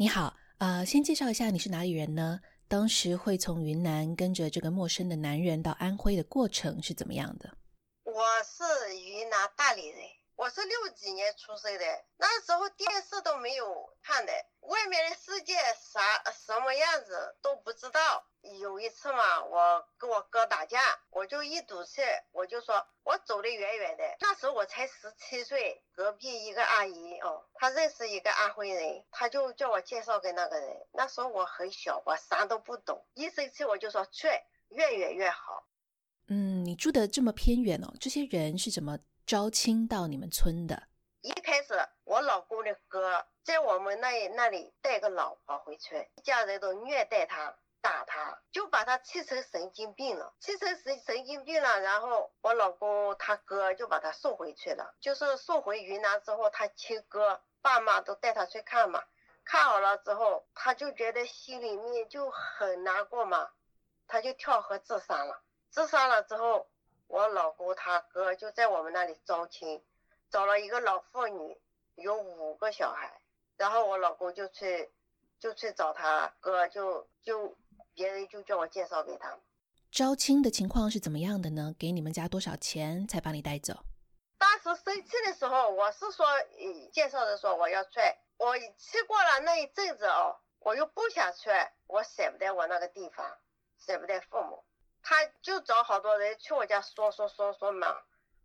[0.00, 2.40] 你好，呃，先介绍一下你是哪里人呢？
[2.66, 7.52] 当时会从云南跟着这个陌生的男人到安徽的过程是怎么样的？
[8.04, 10.00] 我是云南大理人，
[10.36, 11.84] 我是六几年出生的，
[12.16, 13.66] 那时候电视都没有
[14.02, 16.00] 看的，外面的世界啥
[16.32, 18.24] 什么样子都不知道。
[18.58, 20.80] 有一次嘛，我跟我哥打架，
[21.10, 24.04] 我就一赌气，我就说我走得远远的。
[24.20, 30.86] 那时候我才十七岁，隔壁一个阿姨哦，她认识一个安徽人，她就叫我介绍给那个人。
[30.92, 34.28] 那时候我很小，我啥都不懂，一生气我就说去，
[34.68, 35.64] 越远越好。
[36.28, 40.88] 嗯，你住的这么偏远哦，这些人是怎么招亲到你们村的？
[41.22, 41.74] 一开始
[42.04, 47.54] 我老公的哥在我们那那里带个老婆回村，一家人都虐待他。
[47.82, 51.80] 打他，就把他气成神经病了，气成神神经病了。
[51.80, 59.02] 然后我老公他哥就把他送回去了，就是送回云南之后，他亲哥爸妈都带他去看嘛，
[59.44, 63.50] 看好了之后，他就觉得心里面就很难过嘛，
[64.06, 65.40] 他就跳河自杀了。
[65.70, 66.68] 自杀了之后，
[67.06, 69.82] 我老公他哥就在我们那里招亲，
[70.28, 71.58] 找了一个老妇女，
[71.94, 73.22] 有五个小孩，
[73.56, 74.92] 然后我老公就去
[75.38, 77.56] 就去找他哥，就就。
[78.00, 79.38] 别人就叫我介绍给他。
[79.92, 81.74] 招亲的情况是怎么样的呢？
[81.78, 83.74] 给你们家多少钱才把你带走？
[84.38, 86.26] 当时生气的时候，我是说，
[86.90, 88.00] 介绍的说我要去。
[88.38, 91.50] 我气过了那一阵子哦，我又不想去，
[91.88, 93.36] 我舍不得我那个地方，
[93.76, 94.64] 舍不得父母。
[95.02, 97.94] 他就找好多人去我家说说说说嘛，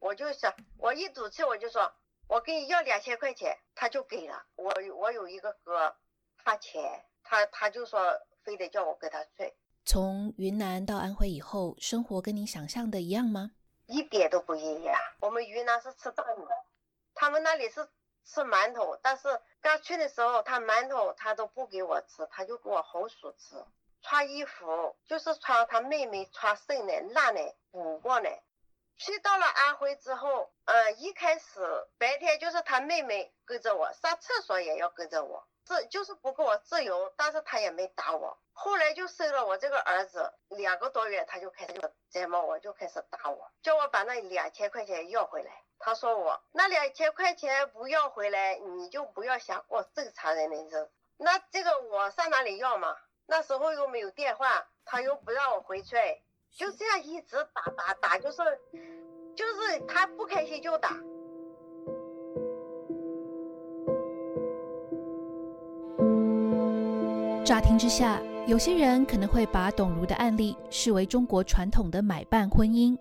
[0.00, 1.92] 我就想，我一赌气我就说，
[2.26, 4.44] 我给你要两千块钱，他就给了。
[4.56, 5.94] 我我有一个哥，
[6.42, 8.20] 他钱，他他就说。
[8.46, 9.52] 非得叫我跟他睡。
[9.84, 13.50] 从云南到安徽以后，生活跟你想象的一样吗？
[13.86, 14.96] 一点都不一样。
[15.20, 16.44] 我们云南是吃大米，
[17.12, 17.88] 他们那里是
[18.24, 18.96] 吃馒头。
[19.02, 23.56] 但是刚去的时候，他馒头他都不给我吃，他就给我红薯吃。
[24.02, 28.30] 穿衣服就是穿他妹妹穿剩的烂的补过的。
[28.96, 31.60] 去到了安徽之后，嗯，一开始
[31.98, 35.46] 白天就是他妹妹跟着我，上厕所也要跟着我。
[35.66, 38.38] 自就是不给我自由，但是他也没打我。
[38.52, 41.74] 后来就生了我这个儿子，两个多月他就开始
[42.08, 45.64] 折磨我，就开始打我，叫我把那两千块钱要回来。
[45.80, 50.90] 他说我那两千块钱不要回来，你就不要想过正常人的日子。
[51.16, 52.96] 那这个我上哪里要嘛？
[53.26, 55.96] 那时候又没有电话，他又不让我回去，
[56.52, 58.42] 就这样一直打打打，就是
[59.34, 60.90] 就是他不开心就打。
[67.46, 72.98] 乍听之下，有些人可能会把董如的案例视为中国传统的买办婚姻，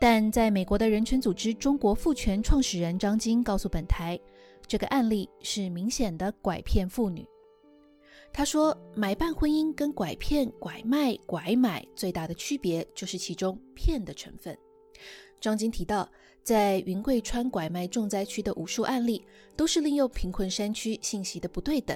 [0.00, 4.18] 但在美国的人权组织中国妇权创始人张晶告诉本台，
[4.66, 7.28] 这个案例是明显的拐骗妇女。
[8.32, 14.56] 他说，买办婚姻跟拐骗、拐卖、拐买最大的区别就是其中骗的成分。
[15.38, 16.10] 张晶提到，
[16.42, 19.22] 在云贵川拐卖重灾区的无数案例，
[19.54, 21.94] 都是利用贫困山区信息的不对等，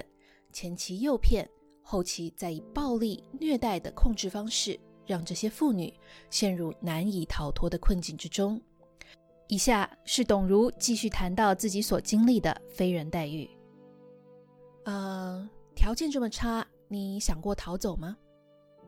[0.52, 1.48] 前期诱骗。
[1.90, 5.92] 后期再以暴力虐待的控制方式，让这些妇女
[6.30, 8.62] 陷入难以逃脱的困境之中。
[9.48, 13.50] 以下是董如继续谈到自己所经历的非人待遇。
[14.84, 18.16] 呃，条件这么差，你想过逃走吗？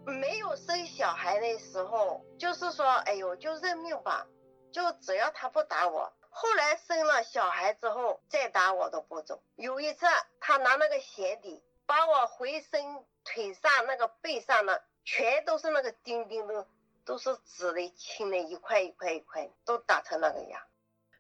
[0.06, 4.24] 没有生小孩的时候，就是说，哎呦，就认命吧，
[4.70, 6.08] 就只要他不打我。
[6.30, 9.42] 后来生了小孩之后，再打我都不走。
[9.56, 10.06] 有一次，
[10.38, 11.60] 他拿那个鞋底。
[11.86, 16.66] 把我浑身、腿上、那个背上的，全都是那个钉钉的，
[17.04, 20.62] 都是紫的、青的，一块一块一块，都打成那个样。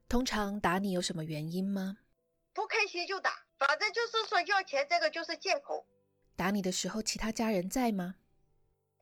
[0.08, 1.98] 通常打你有什么原因吗？
[2.52, 5.86] 不开心就打，反正就是说要钱，这个就是借口。
[6.36, 8.16] 打你的时候，其他家人在吗？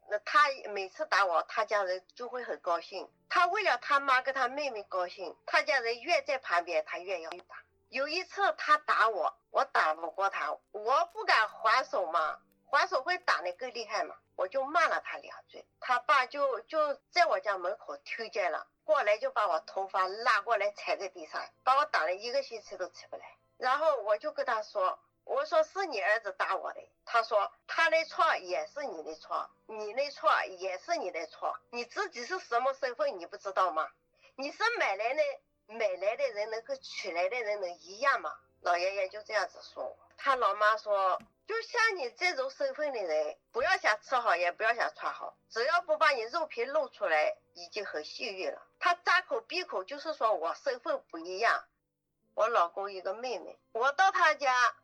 [0.08, 3.08] 那他每次打我，他家人就会很高兴。
[3.28, 7.62] 他为了他妈跟他妹妹高兴，他家人越在旁边，他越要打。
[7.88, 10.56] 有一次他打我，我打不过他，
[10.90, 23.22] 我不敢还手嘛，还手会打得更厉害嘛，我就骂了他两句，他爸就就在我家门口听见了，过来就把我头发拉过来踩在地上，把我打了一个星期都起不来。
[23.56, 30.28] 然后我就跟他说，我说是你儿子打我的，他说他的错也是你的错，你的错
[30.58, 33.88] 也是你的错，你自己是什么身份你不知道吗？
[34.34, 35.22] 你是买来的。
[35.72, 38.34] 买来的人能和娶来的人能一样吗？
[38.62, 39.96] 老爷爷就这样子说我。
[40.22, 48.60] 他老妈说，就像你这种身份的人，不要想吃好，也不要想穿好，只要不把你肉皮露出来，已经很幸运了。
[48.78, 51.64] 他张口闭口就是说我身份不一样。
[52.34, 54.74] 我老公一个妹妹，我到他家，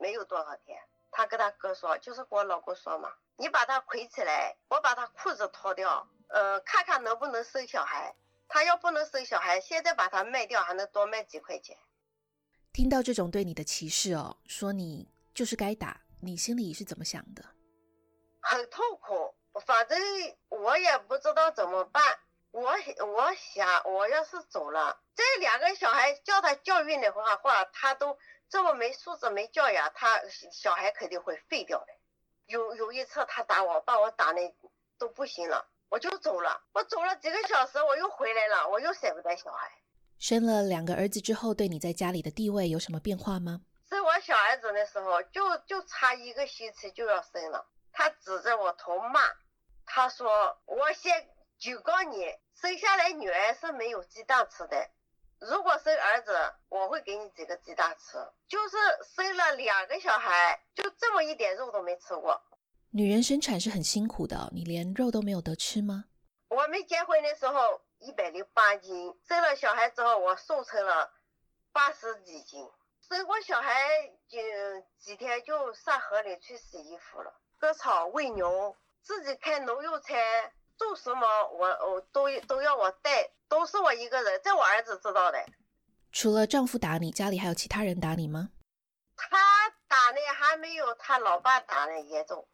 [0.00, 0.82] 没有多少天，
[1.12, 8.16] 他跟他哥说，就是跟我老公说嘛，你把他捆起来，我把他裤子脱掉，呃，看看能不能生小孩。
[8.48, 11.78] 他要不能生小孩，现在把他卖掉还能多卖几块钱。
[12.72, 17.44] 听到这种对你的歧视哦，说你就是该打，你心里是怎么想的？
[18.40, 19.34] 很痛苦，
[19.66, 19.98] 反正
[20.48, 22.02] 我也不知道怎么办。
[22.52, 22.72] 我
[23.06, 28.18] 我想，我要是走了，这两个小孩叫他教育的话话，他都
[28.48, 30.20] 这么没素质、没教养，他
[30.52, 31.86] 小孩肯定会废掉的。
[32.46, 34.40] 有有一次他打我，把我打的
[34.98, 36.60] 都不行了，我就走了。
[36.72, 39.70] 我走了几个小时，我又回来了，我又舍不得小孩。
[40.20, 43.62] 生了两个儿子之后，对你在家里的地位有什么变化吗？
[43.88, 49.20] 生我小儿子的时候，就就差一个星期就要生了，他指着我头骂，
[49.84, 51.26] 他说我先。
[51.58, 52.24] 警告你，
[52.54, 54.88] 生下来女儿是没有鸡蛋吃的。
[55.40, 56.32] 如果生儿子，
[56.70, 58.16] 我会给你几个鸡蛋吃。
[58.48, 58.78] 就是
[59.14, 62.40] 生了两个小孩，就这么一点肉都没吃过。
[62.92, 66.06] 女人生产是很辛苦的，你连肉都没有得吃吗？
[66.50, 71.12] 我没结婚的时候一百零八斤，生了小孩之后我瘦成了
[71.72, 72.68] 八十几斤。
[73.08, 73.72] 生过小孩
[74.28, 74.38] 就
[74.98, 80.14] 几天就上河里去洗衣服了，割草、喂牛，自己开农用车。
[80.76, 85.38] 做什么我我都都要我带，都是我一个人，这我儿子知道的。
[86.10, 88.50] 除了丈夫打你，家里还有其他人打你吗？
[89.14, 89.38] 他
[89.86, 92.48] 打的还没有他老爸打的严重。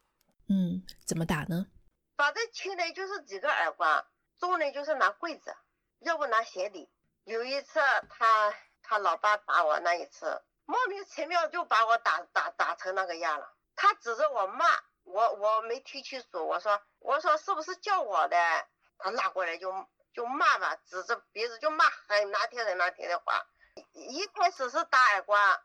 [0.49, 1.69] 嗯，怎么打呢？
[2.17, 4.07] 反正轻的就是几个耳光，
[4.39, 5.57] 重的就是拿棍子，
[6.01, 6.91] 要不拿鞋底。
[7.25, 13.53] 有一次他他老爸打我那一次，莫名其妙就把我打打打成那个样了。
[13.75, 14.67] 他指着我骂。
[15.09, 18.37] 我我没听清楚，我说我说是不是叫我的？
[18.99, 19.73] 他拉过来就
[20.13, 23.47] 就骂嘛，指着鼻子就骂很难听很难听的话。
[23.93, 25.61] 一开始是打耳光，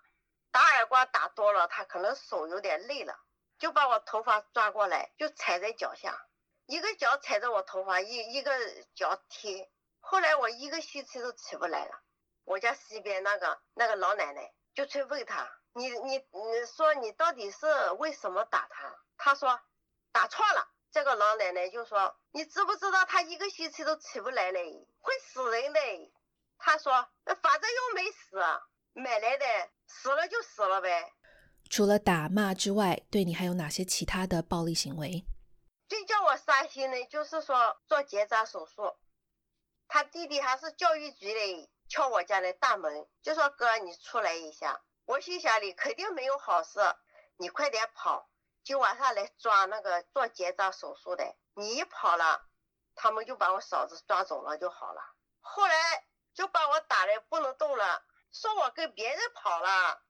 [0.51, 3.17] 打耳光打多了，他可能手有点累了，
[3.57, 6.23] 就把我头发抓过来，就踩在脚下，
[6.65, 8.51] 一个脚踩着我头发，一一个
[8.95, 9.67] 脚踢。
[9.99, 12.01] 后来我一个星期都起不来了。
[12.43, 17.67] 我家西边那个那个老奶奶就去问他，你你你说你到底是
[17.99, 18.95] 为什么打他？
[19.17, 19.59] 他说
[20.11, 25.79] 打错了，这个老奶奶就说：“你知不知道他一个星期都起不来嘞，会死人的。”
[26.57, 26.91] 他说
[27.25, 28.37] ：“反正又没死，
[28.93, 29.45] 买来的，
[29.87, 31.13] 死了就死了呗。”
[31.69, 35.23] 除了打骂之外，对你还有哪些其他的暴力行为？
[35.91, 38.95] 最叫我伤心的就是说做结扎手术，
[39.89, 46.79] 他弟弟还是教育局的，敲我家的大门，就说：“哥，你出来一下。”我心想你肯定没有好事，
[47.35, 48.29] 你快点跑。
[48.63, 52.41] 今晚上来抓那个做结扎手术的，你一跑了，
[52.95, 55.01] 他们就把我嫂子抓走了就好了。
[55.41, 58.01] 后来就把我打的不能动了，
[58.31, 60.01] 说我跟别人跑了，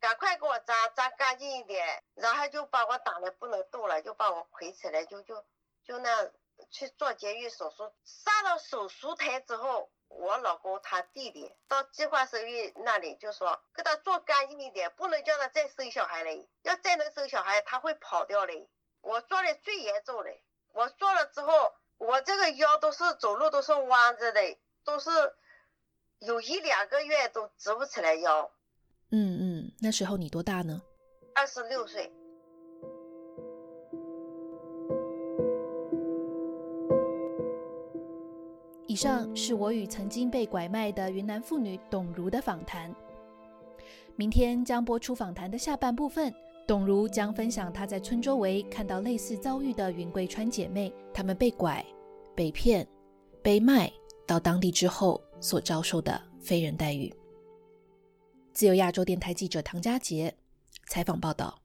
[0.00, 5.44] 赶快给我扎扎干净一点，然后就把我打的不能动了，就把我捆起来，就就
[5.84, 6.30] 就那
[6.70, 7.92] 去做节育手术。
[8.04, 9.90] 上了手术台之后。
[10.08, 16.48] 我老公他弟弟到计划生育那里就说，给他做干净一点，不能叫他再生小孩嘞。
[16.62, 18.70] 要再能生小孩，他会跑掉嘞。
[19.00, 20.30] 我做的最严重的，
[20.72, 25.10] 我做了之后，我这个腰都是走路都是弯着的，都是
[26.20, 28.52] 有一两个月都直不起来腰。
[29.10, 30.80] 嗯嗯，那时候你多大呢？
[31.34, 32.10] 二十六岁。
[38.86, 42.94] 以上是我与曾经被拐卖的云南妇女董如的访谈。
[44.14, 46.32] 明天将播出访谈的下半部分，
[46.66, 51.84] 董如将分享她在村周围看到类似遭遇的云贵川姐妹，她们被拐、
[52.34, 52.86] 被骗、
[53.42, 53.92] 被卖
[54.26, 57.12] 到当地之后所遭受的非人待遇。
[58.56, 60.34] 自由亚洲电台记者唐佳杰
[60.86, 61.60] 采访报道。